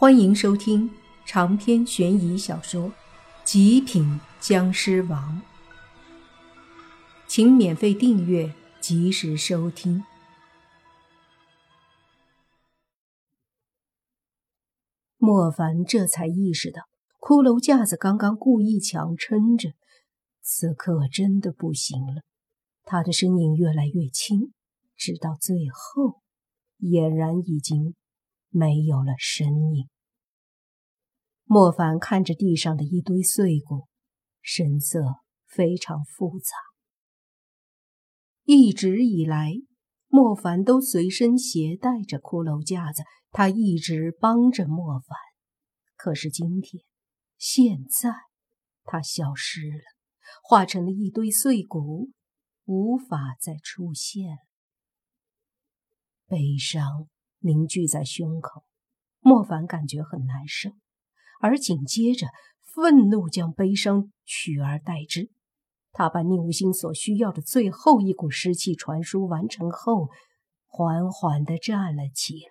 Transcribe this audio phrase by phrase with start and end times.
[0.00, 0.88] 欢迎收听
[1.26, 2.90] 长篇悬疑小说
[3.42, 5.42] 《极品僵尸王》，
[7.26, 10.04] 请免费订阅，及时收听。
[15.16, 16.82] 莫凡这才意识到，
[17.18, 19.70] 骷髅架子刚刚故意强撑着，
[20.40, 22.22] 此刻真的不行了。
[22.84, 24.52] 他的身影越来越轻，
[24.96, 26.22] 直到最后，
[26.78, 27.96] 俨然已经。
[28.50, 29.88] 没有了身影。
[31.44, 33.88] 莫凡看着地上的一堆碎骨，
[34.42, 35.00] 神色
[35.46, 36.50] 非常复杂。
[38.44, 39.54] 一直以来，
[40.08, 45.16] 莫凡都随身携带着骷髅架子，他一直帮着莫凡。
[45.96, 46.84] 可是今天，
[47.36, 48.10] 现在，
[48.84, 49.82] 他消失了，
[50.42, 52.10] 化成了一堆碎骨，
[52.64, 54.38] 无法再出现了。
[56.26, 57.08] 悲伤。
[57.40, 58.64] 凝聚在胸口，
[59.20, 60.70] 莫凡感觉很难受，
[61.40, 62.28] 而紧接着，
[62.62, 65.30] 愤怒将悲伤取而代之。
[65.92, 70.08] 他把宁无心所需要的最后一股湿气传输完成后，
[70.66, 72.50] 缓缓地站了起来，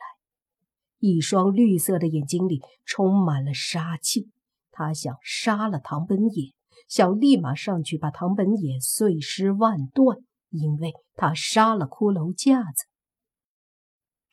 [1.00, 4.32] 一双绿色的眼睛里充满了杀气。
[4.72, 6.54] 他想杀了唐本野，
[6.88, 12.86] 想立马上去把唐本野碎尸万段，因为他杀了骷髅架子。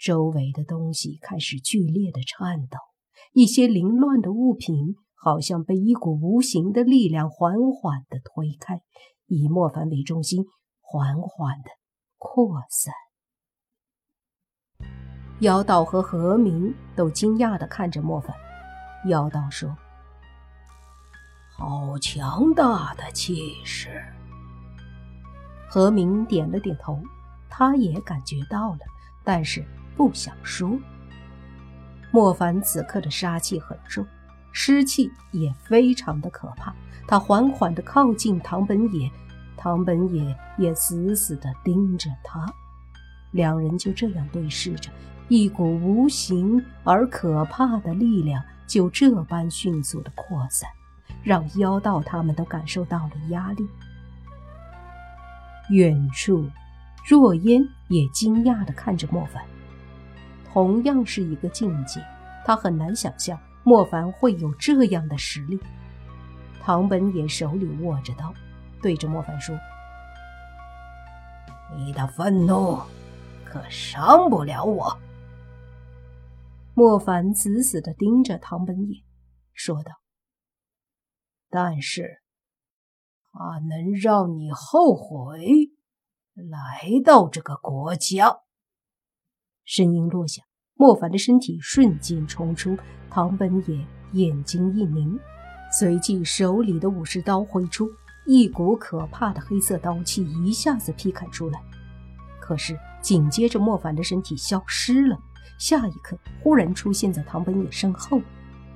[0.04, 2.76] 周围的东西开始剧烈的颤抖，
[3.32, 8.82] 一些凌乱的物品好像被一股无形的力量缓缓的推开，
[9.24, 10.44] 以莫凡为中心，
[10.82, 11.70] 缓缓的
[12.18, 12.92] 扩散。
[15.40, 18.36] 妖道和何明都惊讶的看着莫凡。
[19.08, 19.74] 妖道说
[21.56, 24.04] ：“好强大的气势。”
[25.66, 27.00] 何明点了点头，
[27.48, 28.80] 他也感觉到了，
[29.24, 29.64] 但是。
[29.96, 30.78] 不想说。
[32.10, 34.06] 莫凡此刻的杀气很重，
[34.52, 36.74] 湿气也非常的可怕。
[37.06, 39.10] 他缓缓地靠近唐本野，
[39.56, 42.46] 唐本野也死死地盯着他。
[43.32, 44.90] 两人就这样对视着，
[45.28, 50.70] 一股无形而可怕的力量就这般迅速地扩散，
[51.22, 53.68] 让妖道他们都感受到了压力。
[55.70, 56.48] 远处，
[57.08, 59.42] 若烟也惊讶地看着莫凡。
[60.54, 62.00] 同样是一个境界，
[62.44, 65.58] 他很难想象莫凡会有这样的实力。
[66.62, 68.32] 唐本也手里握着刀，
[68.80, 69.58] 对着莫凡说
[71.76, 72.78] ：“你的愤怒
[73.44, 74.96] 可伤不了我。”
[76.72, 79.02] 莫凡死死地盯着唐本也，
[79.54, 79.90] 说道
[81.50, 82.22] ：“但是，
[83.32, 85.72] 他能让你后悔
[86.32, 88.38] 来到这个国家。”
[89.64, 90.42] 声音落下，
[90.74, 92.76] 莫凡的身体瞬间冲出。
[93.10, 95.18] 唐本也眼睛一凝，
[95.72, 97.88] 随即手里的武士刀挥出，
[98.26, 101.62] 一股可怕的黑色刀气一下子劈砍出来。
[102.40, 105.18] 可是紧接着，莫凡的身体消失了，
[105.58, 108.20] 下一刻忽然出现在唐本也身后。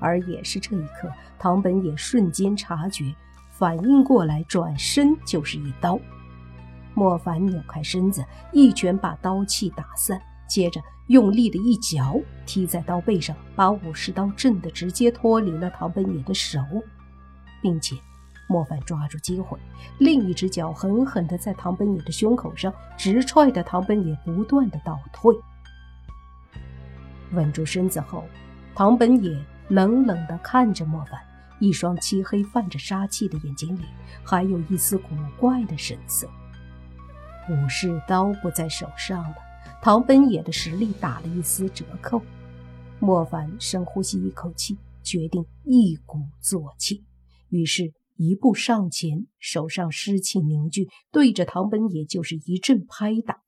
[0.00, 3.12] 而也是这一刻，唐本也瞬间察觉，
[3.50, 5.98] 反应过来，转身就是一刀。
[6.94, 10.22] 莫凡扭开身子，一拳把刀气打散。
[10.48, 16.60] 接着用力的一脚踢在刀背上，把武士刀震得直接脱离了唐本野的手，
[17.62, 17.94] 并且
[18.48, 19.58] 莫凡抓住机会，
[19.98, 25.34] 另一只脚狠狠地在唐本野的胸口上直踹的唐本野不断的倒退。
[27.32, 28.24] 稳住身子后，
[28.74, 29.38] 唐本野
[29.68, 31.20] 冷冷地看着莫凡，
[31.58, 33.84] 一双漆黑泛着杀气的眼睛里
[34.24, 36.26] 还有一丝古怪的神色。
[37.50, 39.36] 武士刀不在手上了。
[39.80, 42.20] 唐本野的实力打了一丝折扣，
[43.00, 47.04] 莫凡深呼吸一口气，决定一鼓作气，
[47.48, 53.42] 于是，一步上前，手上湿气凝聚，对着唐本野就是一阵拍打。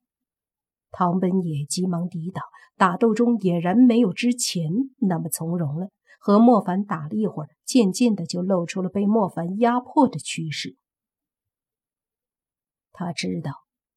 [0.91, 2.43] 唐本野急忙抵挡，
[2.77, 5.89] 打斗中俨然没有之前那么从容了。
[6.23, 10.77] 和莫凡打了一会儿，渐渐的就露出了被莫凡压迫的趋势。
[12.91, 13.51] 他知道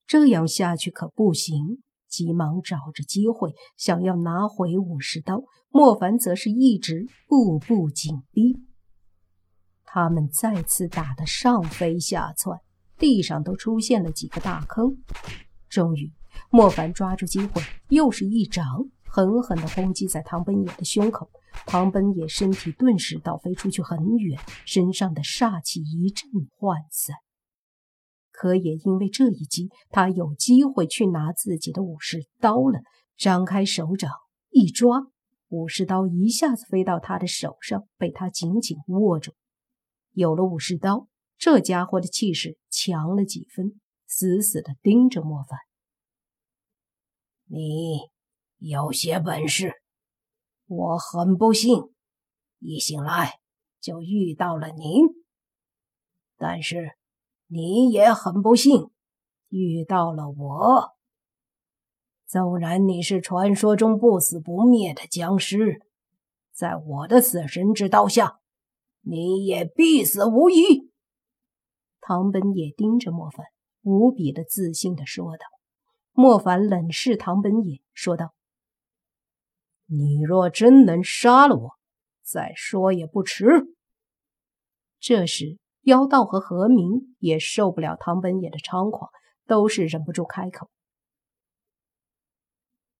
[0.06, 1.82] 这样下去可不行。
[2.14, 5.42] 急忙找着机会，想要拿回武士刀。
[5.68, 8.60] 莫凡则是一直步步紧逼。
[9.84, 12.60] 他们再次打得上飞下窜，
[12.96, 14.96] 地上都出现了几个大坑。
[15.68, 16.12] 终于，
[16.50, 18.64] 莫凡抓住机会，又是一掌，
[19.02, 21.28] 狠狠地轰击在唐本野的胸口。
[21.66, 27.16] 唐本野身体顿时倒飞出去很远，身上的煞气一阵涣散。
[28.36, 32.80] 可也因为这一击，他有机会去拿自己的武士刀了。
[33.16, 34.10] 张开手掌
[34.50, 35.06] 一抓，
[35.48, 39.32] 武士刀一下子飞到他的手上，被他紧紧握住。
[40.10, 41.06] 有了武士刀，
[41.38, 45.56] 这家伙的气势强了几分，死死地盯着莫凡。
[47.46, 48.00] 你
[48.58, 49.74] 有些本事，
[50.66, 51.92] 我很不幸，
[52.58, 53.38] 一醒来
[53.80, 55.06] 就遇到了您。
[56.36, 56.96] 但是
[57.54, 58.90] 你也很不幸，
[59.48, 60.96] 遇到了我。
[62.26, 65.80] 纵然你是传说中不死不灭的僵尸，
[66.52, 68.40] 在我的死神之刀下，
[69.02, 70.90] 你也必死无疑。
[72.00, 73.46] 唐本也盯着莫凡，
[73.82, 75.46] 无比的自信的说道。
[76.10, 78.34] 莫凡冷视唐本也，说道
[79.86, 81.70] ：“你若真能杀了我，
[82.20, 83.46] 再说也不迟。”
[84.98, 89.10] 这时，妖道和何明也受不了唐本野的猖狂，
[89.46, 90.68] 都是忍不住开口。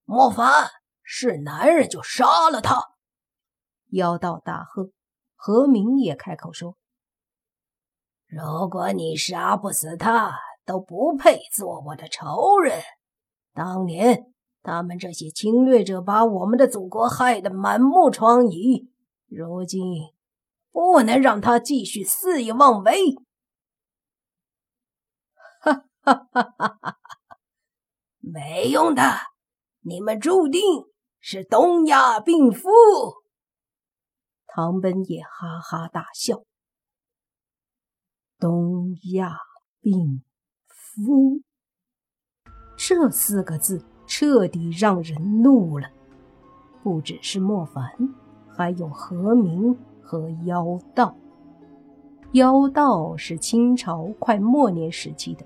[0.05, 0.69] 莫凡
[1.03, 2.79] 是男人，就杀了他！
[3.91, 4.91] 妖道大喝。
[5.35, 6.77] 何明也开口说
[8.27, 12.83] ：“如果你杀不死他，都不配做我的仇人。
[13.53, 14.33] 当年
[14.63, 18.89] 他们这些侵略者把我们的祖国害得满目疮痍，
[19.29, 19.83] 如今
[20.75, 23.15] 不能让他继续肆意妄为。”
[25.63, 26.99] 哈哈哈哈哈！
[28.19, 29.03] 没用的。
[29.83, 30.61] 你们注定
[31.21, 32.69] 是东亚病夫。
[34.47, 36.43] 唐本也哈哈大笑。
[38.39, 39.39] 东亚
[39.81, 40.25] 病
[40.67, 41.43] 夫
[42.77, 45.89] 这四个字彻底让人怒了。
[46.83, 47.85] 不只是莫凡，
[48.55, 51.17] 还有何明和妖道。
[52.33, 55.45] 妖道是清朝快末年时期的。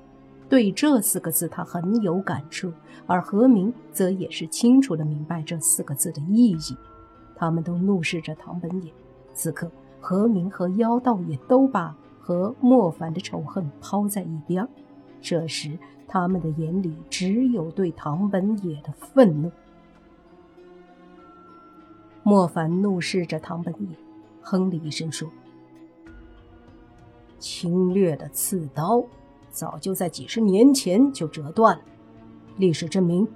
[0.48, 2.72] 对这四个字，他很有感触，
[3.06, 6.76] 而何明则也是清楚的明白这四个字的意义。
[7.36, 8.90] 他们都怒视着唐本也。
[9.34, 9.70] 此刻，
[10.00, 14.66] 何明和妖道也都把和莫凡的仇恨抛在一边。
[15.20, 19.52] 这时，他们的眼里只有对唐本也的愤怒。
[22.22, 23.96] 莫凡怒视着唐本也，
[24.50, 25.30] 哼了一声说
[27.38, 29.04] ：“侵略的刺刀。”
[29.50, 31.82] 早就在几十年前就折断了。
[32.58, 33.26] 历史证明，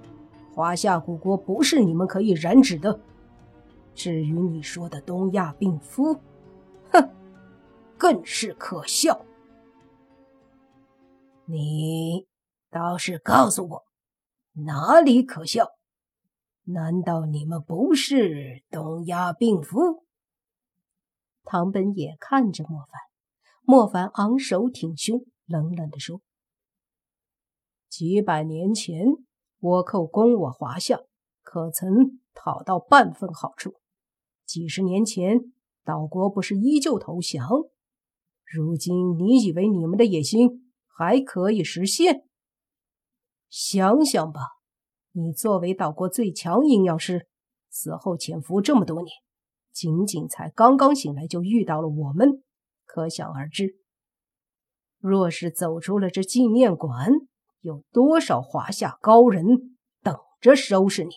[0.54, 3.00] 华夏古国不是你们可以染指的。
[3.94, 6.14] 至于你说的东亚病夫，
[6.92, 7.10] 哼，
[7.98, 9.24] 更是可笑。
[11.46, 12.26] 你
[12.70, 13.84] 倒是告诉我，
[14.52, 15.66] 哪里可笑？
[16.64, 20.04] 难道你们不是东亚病夫？
[21.44, 23.00] 唐本也看着莫凡，
[23.62, 25.24] 莫凡昂首挺胸。
[25.46, 26.22] 冷冷地说
[27.90, 29.06] ：“几百年前，
[29.60, 31.00] 倭寇攻我华夏，
[31.42, 33.74] 可曾讨到半分好处？
[34.46, 35.52] 几十年前，
[35.84, 37.46] 岛国不是依旧投降？
[38.44, 42.26] 如今，你以为你们的野心还可以实现？
[43.50, 44.40] 想想吧，
[45.10, 47.28] 你作为岛国最强阴阳师，
[47.68, 49.12] 死后潜伏这么多年，
[49.72, 52.42] 仅仅才刚刚醒来就遇到了我们，
[52.84, 53.76] 可想而知。”
[54.98, 57.10] 若是走出了这纪念馆，
[57.60, 59.44] 有多少华夏高人
[60.02, 61.10] 等着收拾你？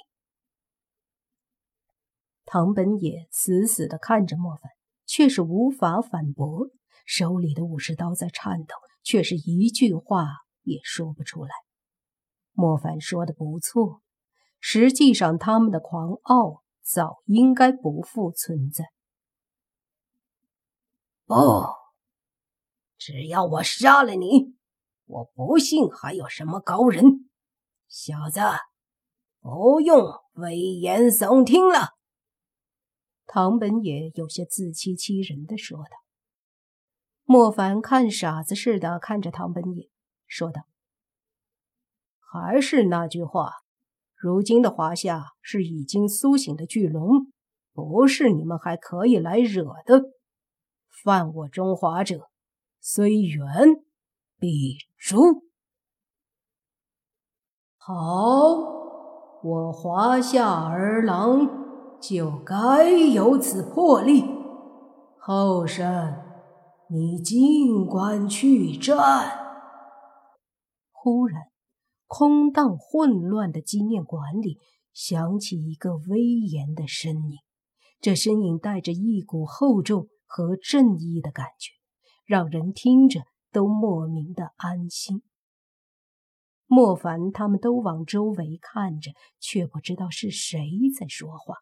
[2.46, 4.72] 唐本野死死地看着莫凡，
[5.06, 6.70] 却是无法反驳，
[7.06, 10.27] 手里的武士刀在颤抖，却是一句话
[10.63, 11.51] 也说不出来。
[12.53, 14.01] 莫凡说的不错，
[14.60, 18.86] 实际上他们的狂傲早应该不复存在。
[21.25, 21.34] 不。
[22.98, 24.56] 只要我杀了你，
[25.06, 27.30] 我不信还有什么高人。
[27.88, 28.39] 小子，
[29.42, 31.96] 不用危言耸听了。
[33.25, 35.98] 唐本也有些自欺欺人的说道。
[37.24, 39.89] 莫凡看傻子似的看着唐本也，
[40.27, 40.62] 说道
[42.22, 43.51] ：“还是那句话，
[44.25, 47.27] 如今的华夏是已经苏醒的巨龙，
[47.75, 50.01] 不是你们还可以来惹的。
[51.03, 52.32] 犯我中华者。”
[52.82, 53.46] 虽远
[54.39, 55.44] 必诛。
[57.77, 57.94] 好，
[59.44, 64.24] 我华夏儿郎就该有此魄力。
[65.20, 66.15] 后生，
[66.89, 68.96] 你尽管去战。
[70.91, 71.41] 忽然，
[72.17, 74.57] 空荡混乱的纪念馆里
[74.93, 77.39] 响起一个威严的声音，
[78.00, 81.74] 这声音带着一股厚重和正义的感觉。
[82.24, 85.24] 让人听着都莫名的安心。
[86.67, 90.57] 莫凡他们都往周围看着，却不知道是谁
[90.98, 91.55] 在说话，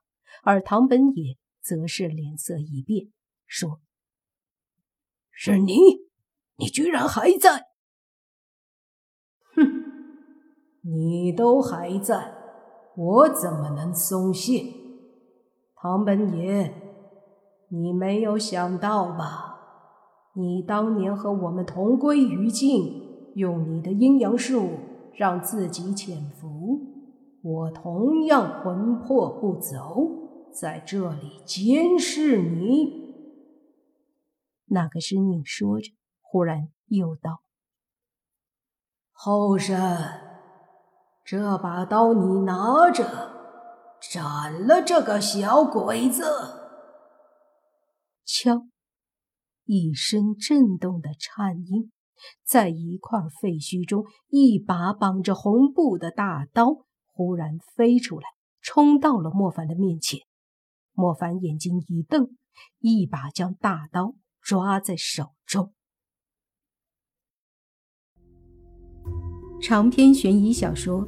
[0.43, 3.07] 而唐本野则是脸色一变，
[3.47, 3.81] 说
[5.33, 5.73] ：“是你，
[6.57, 7.63] 你居然还在！
[9.55, 9.83] 哼，
[10.83, 12.33] 你都还在，
[12.95, 14.63] 我怎么能松懈？
[15.75, 16.73] 唐本野，
[17.69, 19.49] 你没有想到吧？
[20.35, 24.69] 你当年和我们同归于尽，用你的阴阳术
[25.15, 26.91] 让自己潜伏。”
[27.43, 33.03] 我同样魂魄不走，在这里监视你。
[34.67, 37.41] 那个身影说着，忽然又道
[39.11, 39.77] ：“后生，
[41.25, 43.05] 这把刀你拿着，
[44.11, 46.23] 斩了这个小鬼子。”
[48.25, 48.67] 敲，
[49.65, 51.91] 一声震动的颤音，
[52.45, 56.85] 在一块废墟中，一把绑着红布的大刀。
[57.15, 58.27] 忽然飞出来，
[58.59, 60.21] 冲到了莫凡的面前。
[60.93, 62.35] 莫凡眼睛一瞪，
[62.79, 65.73] 一把将大刀抓在手中。
[69.61, 71.07] 长篇悬疑小说